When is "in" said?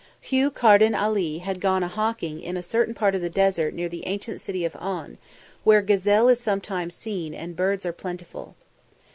2.41-2.57